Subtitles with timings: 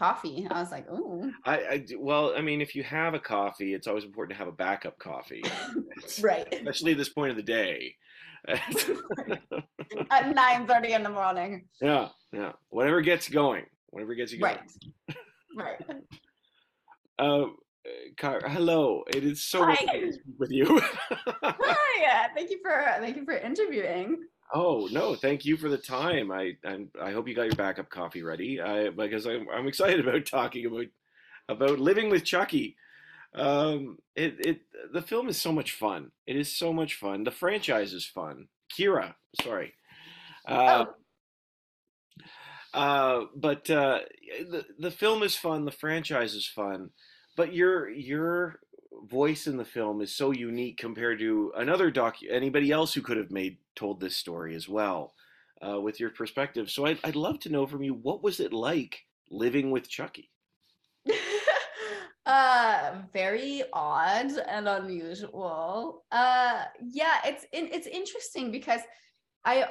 [0.00, 0.46] coffee.
[0.50, 1.30] I was like, oh.
[1.44, 4.48] I, I well, I mean, if you have a coffee, it's always important to have
[4.48, 5.44] a backup coffee,
[6.22, 6.48] right?
[6.52, 7.94] Especially at this point of the day.
[10.10, 11.66] At nine thirty in the morning.
[11.82, 12.52] Yeah, yeah.
[12.70, 13.66] Whatever gets going.
[13.90, 14.56] Whatever gets you going.
[15.54, 15.78] Right.
[15.86, 16.00] Right.
[17.18, 17.48] Uh,
[18.16, 19.02] Car- hello.
[19.14, 19.74] It is so Hi.
[19.74, 20.80] to speak with you.
[21.42, 22.28] Hi.
[22.34, 24.16] Thank you for thank you for interviewing.
[24.52, 26.30] Oh no, thank you for the time.
[26.32, 28.60] I i I hope you got your backup coffee ready.
[28.60, 30.86] I because I'm I'm excited about talking about
[31.48, 32.76] about living with Chucky.
[33.34, 34.60] Um, it it
[34.92, 36.10] the film is so much fun.
[36.26, 37.24] It is so much fun.
[37.24, 38.48] The franchise is fun.
[38.76, 39.74] Kyra, sorry.
[40.46, 40.94] Uh, oh.
[42.72, 44.00] Uh, but uh,
[44.50, 45.64] the the film is fun.
[45.64, 46.90] The franchise is fun.
[47.36, 48.60] But your your
[49.04, 53.16] voice in the film is so unique compared to another doc anybody else who could
[53.16, 55.14] have made told this story as well
[55.66, 56.70] uh, with your perspective.
[56.70, 60.30] So I'd, I'd love to know from you what was it like living with chucky?
[62.26, 66.04] Uh very odd and unusual.
[66.12, 68.82] Uh yeah it's it's interesting because
[69.44, 69.66] i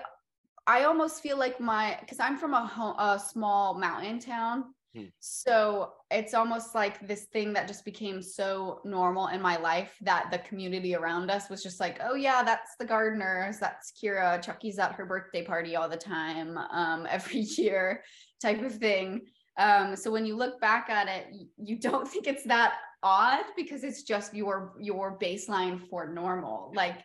[0.65, 5.05] i almost feel like my because i'm from a, home, a small mountain town Hmm.
[5.19, 10.29] So it's almost like this thing that just became so normal in my life that
[10.31, 14.79] the community around us was just like, oh yeah, that's the Gardners, that's Kyra, Chucky's
[14.79, 18.03] at her birthday party all the time, um, every year,
[18.41, 19.21] type of thing.
[19.59, 23.83] Um, so when you look back at it, you don't think it's that odd because
[23.83, 26.71] it's just your your baseline for normal.
[26.75, 26.97] Like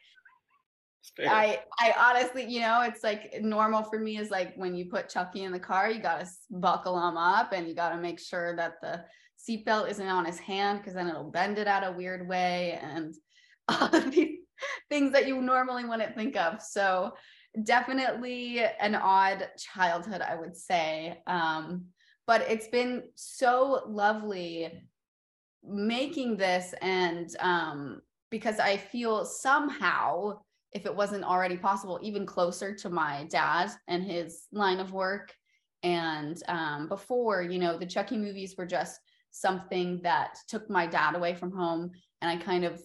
[1.18, 5.08] I I honestly, you know, it's like normal for me is like when you put
[5.08, 8.80] Chucky in the car, you gotta buckle him up and you gotta make sure that
[8.80, 9.04] the
[9.38, 13.14] seatbelt isn't on his hand because then it'll bend it out a weird way and
[13.68, 14.38] all of these
[14.88, 16.60] things that you normally wouldn't think of.
[16.62, 17.12] So
[17.62, 21.20] definitely an odd childhood, I would say.
[21.26, 21.86] Um,
[22.26, 24.82] but it's been so lovely
[25.62, 28.00] making this and um,
[28.30, 30.40] because I feel somehow
[30.74, 35.32] if it wasn't already possible, even closer to my dad and his line of work.
[35.84, 41.14] And um, before, you know, the Chucky movies were just something that took my dad
[41.14, 41.92] away from home.
[42.20, 42.82] And I kind of,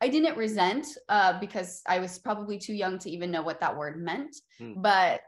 [0.00, 3.76] I didn't resent uh, because I was probably too young to even know what that
[3.76, 4.36] word meant.
[4.58, 4.74] Hmm.
[4.76, 5.22] But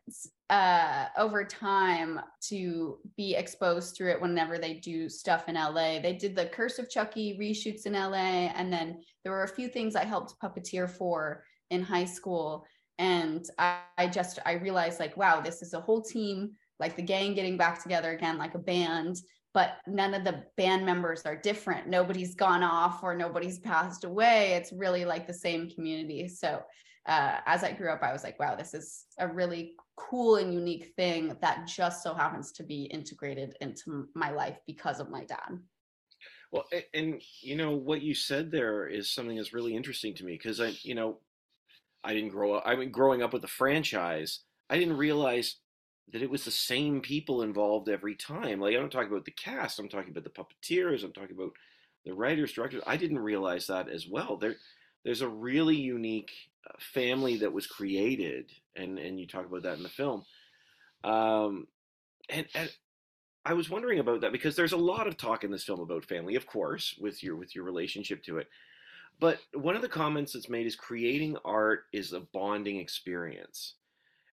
[0.48, 6.16] uh, over time, to be exposed through it whenever they do stuff in LA, they
[6.20, 8.52] did the Curse of Chucky reshoots in LA.
[8.54, 12.65] And then there were a few things I helped puppeteer for in high school
[12.99, 17.03] and I, I, just i realized like wow this is a whole team like the
[17.03, 19.16] gang getting back together again like a band
[19.53, 21.88] but none of the band members are different.
[21.88, 24.53] Nobody's gone off or nobody's passed away.
[24.53, 26.28] It's really like the same community.
[26.28, 26.60] So
[27.06, 30.53] uh, as i grew up i was like wow this is a really cool and
[30.53, 35.25] unique thing that just so happens to be integrated into my life because of my
[35.25, 35.59] dad.
[36.53, 40.33] Well and you know what you said there is something that's really interesting to me
[40.33, 41.19] because i you know
[42.06, 42.62] I didn't grow up.
[42.64, 44.40] I mean, growing up with the franchise,
[44.70, 45.56] I didn't realize
[46.12, 48.60] that it was the same people involved every time.
[48.60, 49.80] Like, I don't talk about the cast.
[49.80, 51.02] I'm talking about the puppeteers.
[51.02, 51.50] I'm talking about
[52.04, 52.82] the writers, directors.
[52.86, 54.36] I didn't realize that as well.
[54.36, 54.54] There,
[55.04, 56.30] there's a really unique
[56.68, 60.24] uh, family that was created, and and you talk about that in the film.
[61.02, 61.66] Um,
[62.28, 62.70] and, and
[63.44, 66.04] I was wondering about that because there's a lot of talk in this film about
[66.04, 68.48] family, of course, with your with your relationship to it.
[69.19, 73.75] But one of the comments that's made is creating art is a bonding experience.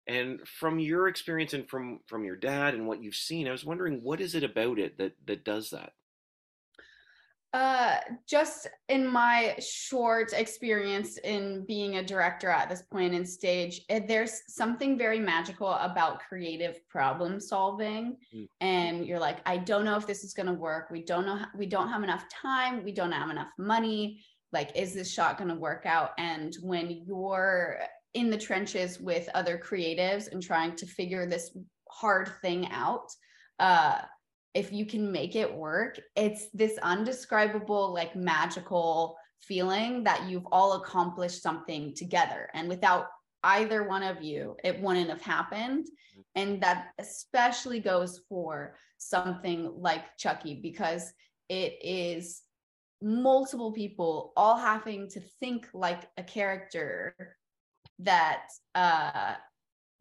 [0.08, 3.66] And from your experience and from from your dad and what you've seen, I was
[3.66, 5.94] wondering what is it about it that that does that?
[7.54, 13.82] Uh, just in my short experience in being a director at this point in stage,
[13.90, 18.16] eh, there's something very magical about creative problem solving.
[18.34, 18.48] Mm.
[18.62, 20.90] And you're like, I don't know if this is going to work.
[20.92, 21.44] We don't know.
[21.54, 22.86] We don't have enough time.
[22.86, 24.22] We don't have enough money
[24.54, 26.12] like is this shot going to work out?
[26.18, 27.80] And when you're
[28.14, 31.52] in the trenches with other creatives and trying to figure this
[31.90, 33.10] hard thing out
[33.60, 34.00] uh
[34.54, 40.74] if you can make it work it's this undescribable like magical feeling that you've all
[40.74, 42.50] accomplished something together.
[42.54, 43.08] And without
[43.44, 45.86] either one of you it wouldn't have happened.
[45.86, 46.22] Mm-hmm.
[46.36, 51.14] and that especially goes for something like chucky because
[51.50, 52.42] it is
[53.02, 57.16] multiple people all having to think like a character
[58.00, 59.34] that uh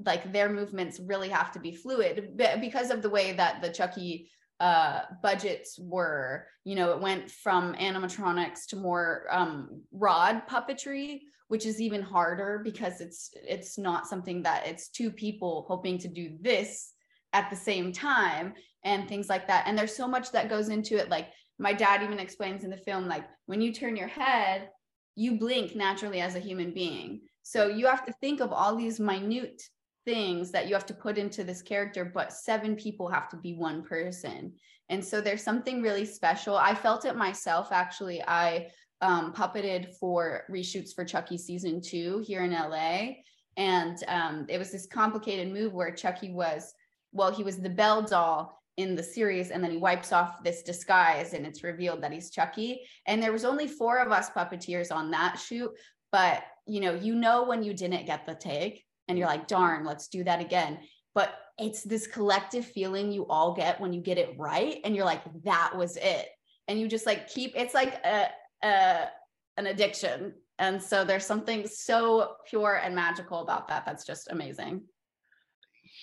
[0.04, 4.30] like their movements really have to be fluid because of the way that the chucky
[4.60, 6.46] uh budgets were.
[6.64, 12.60] You know it went from animatronics to more um rod puppetry which is even harder
[12.62, 16.92] because it's it's not something that it's two people hoping to do this
[17.32, 18.54] at the same time
[18.84, 19.64] and things like that.
[19.66, 21.28] And there's so much that goes into it like
[21.60, 24.70] my dad even explains in the film like when you turn your head
[25.14, 27.20] you blink naturally as a human being.
[27.42, 29.62] So you have to think of all these minute
[30.06, 33.54] things that you have to put into this character but seven people have to be
[33.54, 34.54] one person.
[34.88, 36.56] And so there's something really special.
[36.56, 38.22] I felt it myself actually.
[38.26, 38.68] I
[39.02, 43.08] um, puppeted for reshoots for chucky season two here in la
[43.56, 46.74] and um, it was this complicated move where chucky was
[47.12, 50.62] well he was the bell doll in the series and then he wipes off this
[50.62, 52.82] disguise and it's revealed that he's chucky.
[53.06, 55.70] And there was only four of us puppeteers on that shoot
[56.12, 59.84] but you know you know when you didn't get the take and you're like darn
[59.84, 60.78] let's do that again.
[61.14, 65.04] But it's this collective feeling you all get when you get it right and you're
[65.04, 66.28] like that was it.
[66.68, 68.28] And you just like keep it's like a,
[68.62, 69.08] a
[69.56, 70.34] an addiction.
[70.58, 74.82] And so there's something so pure and magical about that that's just amazing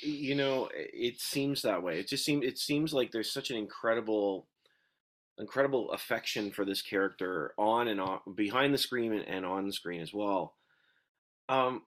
[0.01, 1.99] you know it seems that way.
[1.99, 4.47] It just seems it seems like there's such an incredible
[5.39, 10.01] incredible affection for this character on and on behind the screen and on the screen
[10.01, 10.55] as well.
[11.49, 11.83] Um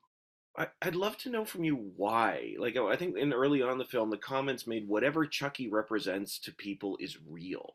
[0.56, 3.84] I, would love to know from you why like i think in early on the
[3.84, 7.74] film the comments made whatever chucky represents to people is real.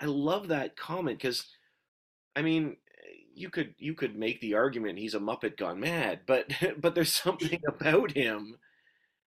[0.00, 1.46] I love that comment because
[2.36, 2.76] i mean
[3.34, 6.50] you could you could make the argument he's a muppet gone mad but
[6.80, 8.56] but there's something about him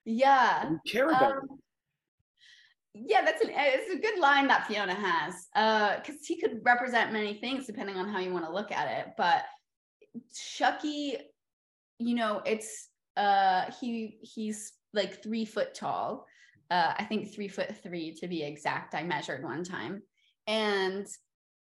[0.08, 1.40] yeah care about um,
[2.94, 7.12] yeah that's an it's a good line that fiona has uh because he could represent
[7.12, 9.44] many things depending on how you want to look at it but
[10.34, 11.18] chucky
[11.98, 12.88] you know it's
[13.18, 16.24] uh he he's like three foot tall
[16.70, 20.02] uh i think three foot three to be exact i measured one time
[20.46, 21.06] and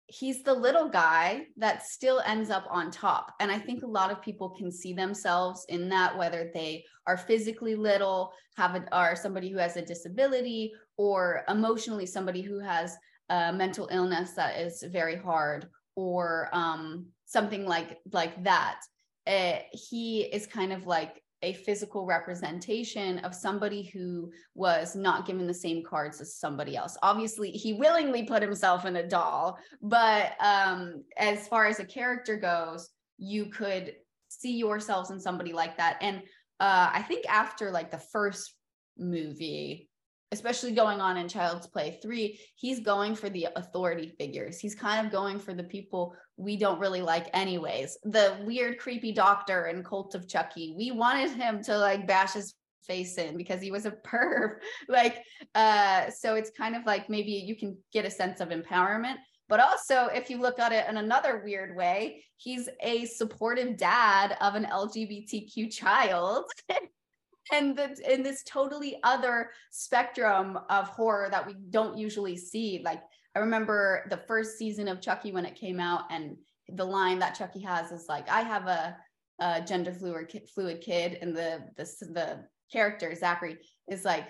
[0.10, 3.34] he's the little guy that still ends up on top.
[3.40, 7.18] And I think a lot of people can see themselves in that, whether they are
[7.18, 12.98] physically little, have a, are somebody who has a disability, or emotionally somebody who has
[13.30, 18.80] a mental illness that is very hard, or um, something like like that.
[19.28, 25.48] Uh, he is kind of like a physical representation of somebody who was not given
[25.48, 26.98] the same cards as somebody else.
[27.02, 32.36] Obviously, he willingly put himself in a doll, but um, as far as a character
[32.36, 33.94] goes, you could
[34.30, 35.98] see yourselves in somebody like that.
[36.02, 36.18] And
[36.60, 38.56] uh, I think after like the first
[38.98, 39.90] movie,
[40.32, 44.60] especially going on in Child's Play 3, he's going for the authority figures.
[44.60, 47.98] He's kind of going for the people we don't really like anyways.
[48.04, 50.74] The weird creepy doctor in Cult of Chucky.
[50.78, 52.56] We wanted him to like bash his
[52.88, 54.56] face in because he was a perv.
[54.88, 55.22] like
[55.54, 59.18] uh so it's kind of like maybe you can get a sense of empowerment.
[59.50, 64.38] But also, if you look at it in another weird way, he's a supportive dad
[64.42, 66.46] of an LGBTQ child.
[67.52, 72.84] and the, in this totally other spectrum of horror that we don't usually see.
[72.86, 73.02] Like
[73.36, 76.38] I remember the first season of Chucky when it came out, and
[76.68, 78.98] the line that Chucky has is like, "I have a,
[79.40, 81.84] a gender fluid fluid kid," and the the
[82.14, 84.28] the character Zachary is like,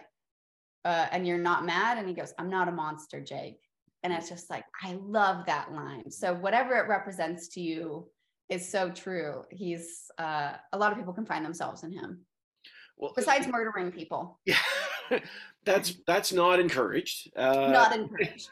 [0.85, 3.61] uh, "And you're not mad?" And he goes, "I'm not a monster, Jake."
[4.03, 6.09] And it's just like I love that line.
[6.11, 8.07] So whatever it represents to you
[8.49, 9.43] is so true.
[9.49, 12.25] He's uh, a lot of people can find themselves in him.
[12.97, 14.39] Well, besides murdering people.
[15.11, 15.19] Yeah,
[15.69, 17.29] that's that's not encouraged.
[17.35, 18.49] Uh, not encouraged.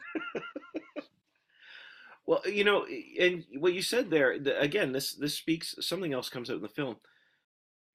[2.26, 2.86] well, you know,
[3.20, 5.74] and what you said there the, again, this this speaks.
[5.80, 6.96] Something else comes out in the film.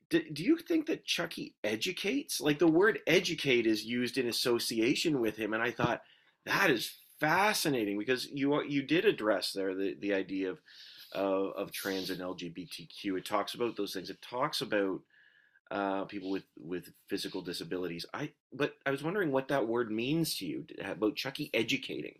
[0.09, 2.41] Do, do you think that Chucky educates?
[2.41, 6.01] Like the word "educate" is used in association with him, and I thought
[6.45, 10.59] that is fascinating because you you did address there the the idea of
[11.15, 13.17] uh, of trans and LGBTQ.
[13.17, 14.09] It talks about those things.
[14.09, 14.99] It talks about
[15.73, 18.05] uh, people with with physical disabilities.
[18.13, 22.19] I but I was wondering what that word means to you about Chucky educating.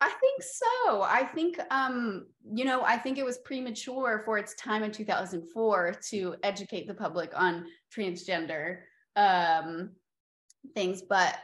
[0.00, 1.02] I think so.
[1.02, 5.94] I think um, you know, I think it was premature for its time in 2004
[6.10, 8.78] to educate the public on transgender
[9.16, 9.90] um,
[10.74, 11.36] things, but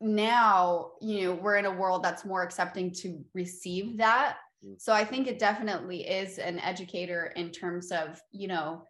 [0.00, 4.36] now, you know, we're in a world that's more accepting to receive that.
[4.64, 4.80] Mm.
[4.80, 8.84] So I think it definitely is an educator in terms of, you know,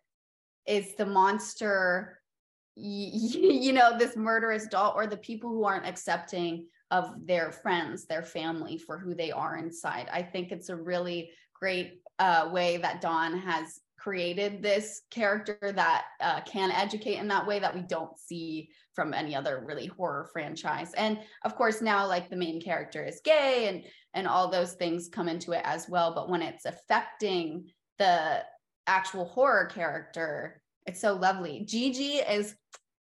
[0.69, 2.21] is the monster
[2.81, 8.23] you know this murderous doll or the people who aren't accepting of their friends their
[8.23, 10.09] family for who they are inside.
[10.13, 16.05] I think it's a really great uh, way that Don has created this character that
[16.21, 20.29] uh, can educate in that way that we don't see from any other really horror
[20.33, 20.93] franchise.
[20.95, 23.85] And of course now like the main character is gay and
[24.15, 26.15] and all those things come into it as well.
[26.15, 28.43] But when it's affecting the
[28.89, 30.61] actual horror character.
[30.87, 31.65] It's so lovely.
[31.67, 32.55] Gigi is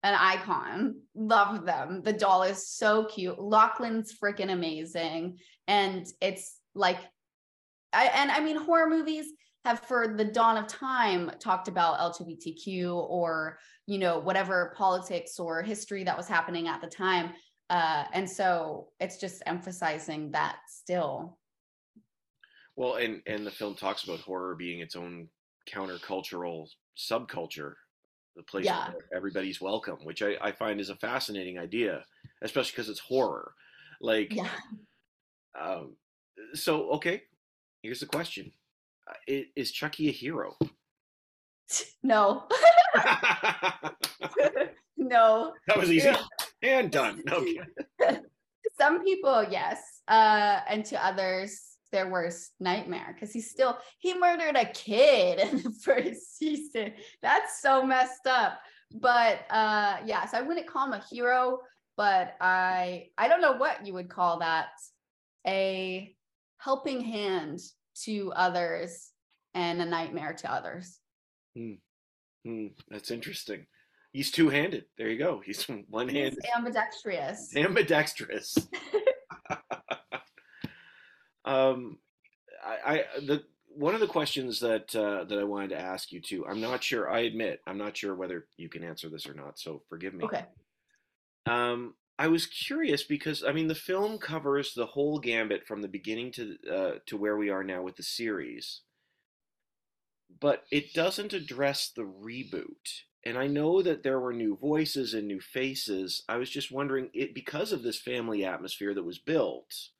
[0.02, 0.96] an icon.
[1.14, 2.02] Love them.
[2.02, 3.38] The doll is so cute.
[3.38, 5.38] Lachlan's freaking amazing.
[5.68, 6.98] And it's like,
[7.92, 9.26] I, and I mean, horror movies
[9.64, 15.62] have for the dawn of time talked about LGBTQ or, you know, whatever politics or
[15.62, 17.32] history that was happening at the time.
[17.70, 21.38] Uh, and so it's just emphasizing that still.
[22.74, 25.28] Well, and and the film talks about horror being its own
[25.70, 27.74] countercultural subculture
[28.36, 28.90] the place yeah.
[28.90, 32.04] where everybody's welcome, which I, I find is a fascinating idea,
[32.42, 33.54] especially because it's horror.
[34.00, 34.48] Like, yeah.
[35.60, 35.96] um,
[36.54, 37.22] so okay,
[37.82, 38.52] here's the question:
[39.08, 40.56] uh, is, is Chucky a hero?
[42.02, 42.44] No.
[44.98, 45.54] no.
[45.66, 46.12] That was easy
[46.62, 47.22] and done.
[47.26, 47.60] Okay.
[48.76, 54.56] Some people, yes, uh, and to others, their worst nightmare because he's still he murdered
[54.56, 56.92] a kid in the first season.
[57.22, 58.58] That's so messed up.
[58.92, 61.60] But uh yes, yeah, so I wouldn't call him a hero,
[61.96, 64.70] but I I don't know what you would call that
[65.46, 66.14] a
[66.58, 67.60] helping hand
[68.04, 69.10] to others
[69.54, 70.98] and a nightmare to others.
[71.56, 71.74] Hmm.
[72.44, 72.68] Hmm.
[72.88, 73.66] That's interesting.
[74.12, 74.84] He's two-handed.
[74.98, 75.42] There you go.
[75.44, 76.38] He's one-handed.
[76.42, 77.56] He's ambidextrous.
[77.56, 78.56] Ambidextrous.
[81.44, 81.98] Um,
[82.64, 83.42] I, I the
[83.74, 86.46] one of the questions that uh, that I wanted to ask you too.
[86.46, 87.10] I'm not sure.
[87.10, 89.58] I admit I'm not sure whether you can answer this or not.
[89.58, 90.24] So forgive me.
[90.24, 90.44] Okay.
[91.46, 95.88] Um, I was curious because I mean the film covers the whole gambit from the
[95.88, 98.82] beginning to uh, to where we are now with the series,
[100.40, 103.02] but it doesn't address the reboot.
[103.24, 106.24] And I know that there were new voices and new faces.
[106.28, 109.90] I was just wondering, it because of this family atmosphere that was built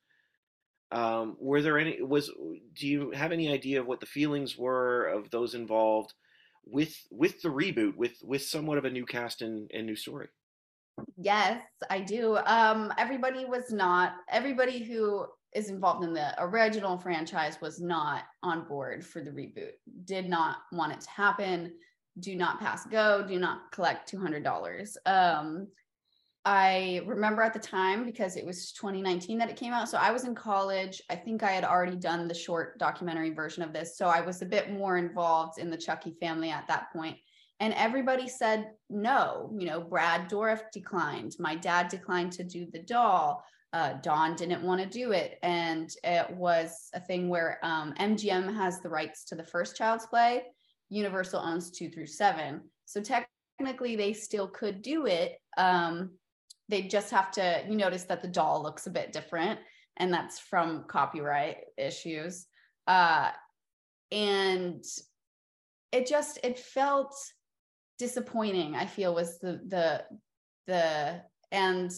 [0.92, 2.02] um, were there any?
[2.02, 2.30] Was
[2.75, 6.12] do you have any idea of what the feelings were of those involved
[6.66, 10.28] with with the reboot, with with somewhat of a new cast and, and new story?
[11.16, 12.37] Yes, I do.
[12.46, 14.12] Um, everybody was not.
[14.28, 19.72] Everybody who is involved in the original franchise was not on board for the reboot.
[20.04, 21.72] Did not want it to happen.
[22.20, 23.26] Do not pass go.
[23.26, 24.99] Do not collect two hundred dollars.
[25.06, 25.68] Um,
[26.44, 29.88] I remember at the time because it was 2019 that it came out.
[29.88, 31.00] So I was in college.
[31.08, 33.96] I think I had already done the short documentary version of this.
[33.96, 37.16] So I was a bit more involved in the Chucky family at that point.
[37.61, 39.52] And everybody said no.
[39.56, 41.37] You know, Brad Dourif declined.
[41.38, 43.44] My dad declined to do the doll.
[43.72, 45.38] Uh, Don didn't want to do it.
[45.44, 50.06] And it was a thing where um, MGM has the rights to the first Child's
[50.06, 50.42] Play,
[50.92, 52.61] Universal owns two through seven.
[52.84, 55.38] So technically, they still could do it.
[55.56, 56.11] Um,
[56.73, 59.61] they just have to you notice that the doll looks a bit different
[59.99, 62.47] and that's from copyright issues.
[62.87, 63.31] Uh
[64.11, 64.83] and
[65.93, 67.14] it just it felt
[67.99, 70.02] disappointing i feel was the the
[70.67, 71.91] the and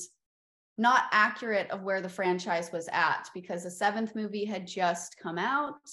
[0.76, 5.38] not accurate of where the franchise was at because the seventh movie had just come
[5.38, 5.88] out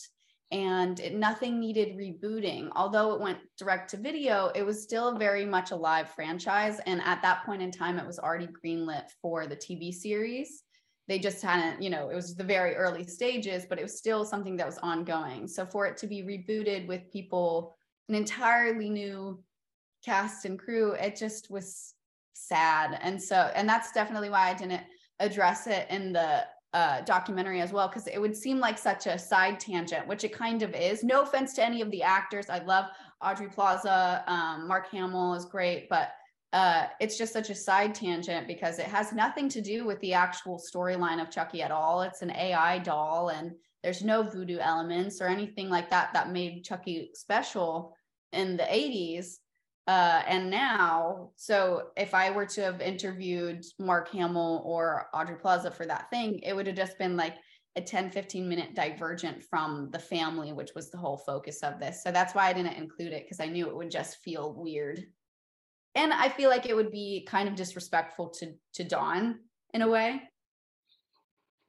[0.52, 2.70] and it, nothing needed rebooting.
[2.76, 6.80] Although it went direct to video, it was still very much a live franchise.
[6.86, 10.64] And at that point in time, it was already greenlit for the TV series.
[11.08, 14.26] They just hadn't, you know, it was the very early stages, but it was still
[14.26, 15.48] something that was ongoing.
[15.48, 17.76] So for it to be rebooted with people,
[18.10, 19.42] an entirely new
[20.04, 21.94] cast and crew, it just was
[22.34, 23.00] sad.
[23.02, 24.84] And so, and that's definitely why I didn't
[25.20, 26.44] address it in the
[26.74, 30.34] uh, documentary as well because it would seem like such a side tangent, which it
[30.34, 31.04] kind of is.
[31.04, 32.86] No offense to any of the actors, I love
[33.22, 36.12] Aubrey Plaza, um, Mark Hamill is great, but
[36.54, 40.14] uh, it's just such a side tangent because it has nothing to do with the
[40.14, 42.02] actual storyline of Chucky at all.
[42.02, 43.52] It's an AI doll, and
[43.84, 47.96] there's no voodoo elements or anything like that that made Chucky special
[48.34, 49.38] in the 80s
[49.92, 55.70] uh, and now, so if I were to have interviewed Mark Hamill or Aubrey Plaza
[55.70, 57.36] for that thing, it would have just been like
[57.76, 62.02] a 10, 15 minute divergent from the family, which was the whole focus of this.
[62.06, 65.04] So that's why I didn't include it because I knew it would just feel weird.
[65.96, 69.40] And I feel like it would be kind of disrespectful to to Don
[69.74, 70.22] in a way.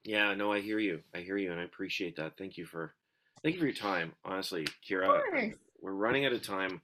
[0.05, 1.01] Yeah, no, I hear you.
[1.13, 2.39] I hear you and I appreciate that.
[2.39, 2.95] Thank you for
[3.43, 4.13] thank you for your time.
[4.25, 6.81] Honestly, Kyra, we're running out of time.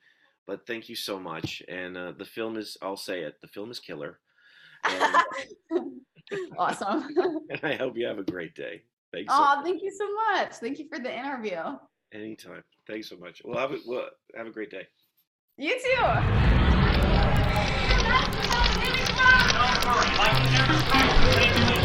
[0.48, 1.62] But thank you so much.
[1.68, 4.18] And uh, the film is, I'll say it, the film is killer.
[4.82, 5.16] And,
[6.58, 7.06] awesome.
[7.50, 8.80] and I hope you have a great day.
[9.12, 9.30] Thanks.
[9.30, 10.54] Oh, so thank you so much.
[10.54, 11.60] Thank you for the interview.
[12.12, 12.64] Anytime.
[12.86, 13.42] Thanks so much.
[13.44, 14.86] Well, have a, well, have a great day.
[15.58, 15.78] You
[21.78, 21.84] too.